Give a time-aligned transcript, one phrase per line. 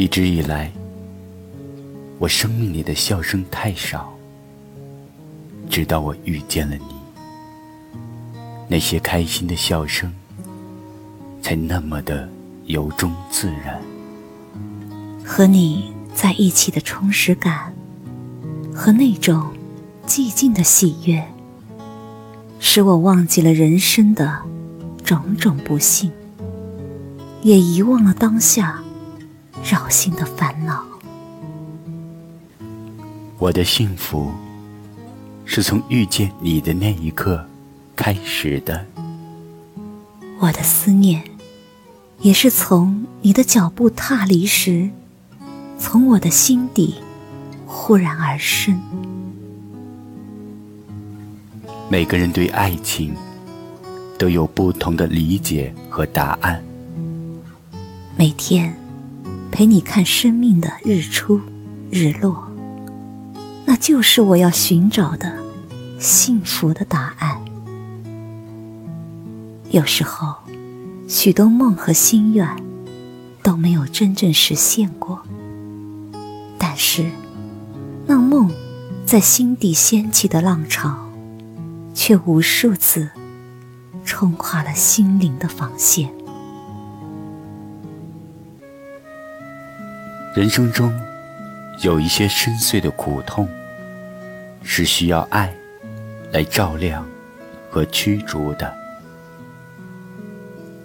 [0.00, 0.72] 一直以来，
[2.18, 4.10] 我生命里的笑声太少，
[5.68, 6.86] 直到我遇见了你，
[8.66, 10.10] 那些开心的笑声
[11.42, 12.26] 才那么的
[12.64, 13.78] 由衷自然。
[15.22, 17.70] 和你在一起的充实感，
[18.74, 19.52] 和那种
[20.06, 21.22] 寂静的喜悦，
[22.58, 24.40] 使我忘记了人生的
[25.04, 26.10] 种种不幸，
[27.42, 28.82] 也遗忘了当下。
[29.62, 30.84] 扰心的烦恼。
[33.38, 34.30] 我的幸福
[35.44, 37.44] 是从遇见你的那一刻
[37.94, 38.84] 开始的。
[40.38, 41.22] 我的思念
[42.20, 44.90] 也是从你的脚步踏离时，
[45.78, 46.94] 从我的心底
[47.66, 48.80] 忽然而生。
[51.90, 53.14] 每个人对爱情
[54.18, 56.62] 都有不同的理解和答案。
[58.16, 58.79] 每天。
[59.50, 61.40] 陪你看生命的日出
[61.90, 62.50] 日落，
[63.66, 65.36] 那就是我要寻找的
[65.98, 67.38] 幸福的答案。
[69.70, 70.36] 有时候，
[71.08, 72.48] 许多梦和心愿
[73.42, 75.20] 都没有真正实现过，
[76.56, 77.10] 但是，
[78.06, 78.50] 那梦
[79.04, 81.10] 在心底掀起的浪潮，
[81.92, 83.10] 却无数次
[84.04, 86.10] 冲垮了心灵的防线。
[90.32, 90.96] 人生中
[91.82, 93.48] 有一些深邃的苦痛，
[94.62, 95.52] 是需要爱
[96.30, 97.04] 来照亮
[97.68, 98.72] 和驱逐的。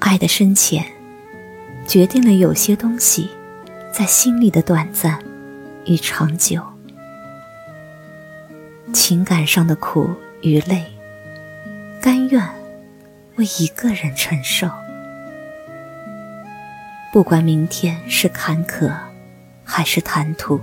[0.00, 0.84] 爱的深浅，
[1.86, 3.30] 决定了有些东西
[3.92, 5.16] 在心里的短暂
[5.84, 6.60] 与长久。
[8.92, 10.10] 情感上的苦
[10.42, 10.84] 与累，
[12.02, 12.44] 甘愿
[13.36, 14.68] 为一个人承受，
[17.12, 18.92] 不管明天是坎坷。
[19.70, 20.58] 还是谈吐，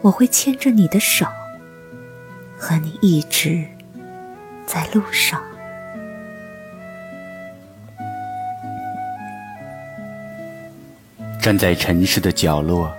[0.00, 1.26] 我会牵着你的手，
[2.56, 3.66] 和你一直
[4.64, 5.42] 在路上。
[11.42, 12.90] 站在城市的角落，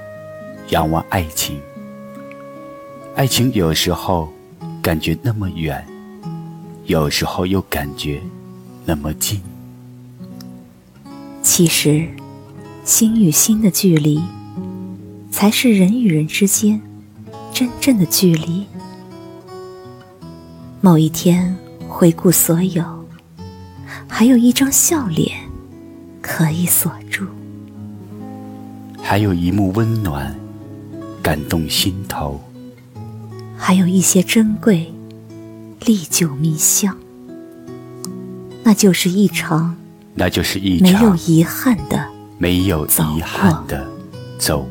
[0.67, 1.59] 仰望爱情。
[3.15, 4.31] 爱情有时候
[4.83, 5.83] 感觉那么远，
[6.83, 8.21] 有时候又感觉
[8.85, 9.41] 那么近。
[11.41, 12.07] 其实，
[12.83, 14.21] 心与心的距离。
[15.39, 16.81] 才是人与人之间
[17.53, 18.65] 真正的距离。
[20.81, 21.55] 某一天
[21.87, 22.83] 回顾所有，
[24.05, 25.39] 还有一张笑脸
[26.21, 27.25] 可以锁住，
[29.01, 30.35] 还有一幕温暖
[31.23, 32.41] 感动心头，
[33.57, 34.93] 还有一些珍贵
[35.85, 36.97] 历久弥香。
[38.61, 39.77] 那就是一场，
[40.15, 42.05] 那就是一场没有遗憾的，
[42.37, 43.89] 没有遗憾的
[44.37, 44.67] 走。